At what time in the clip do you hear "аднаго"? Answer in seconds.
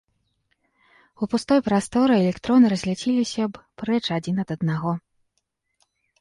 4.57-4.91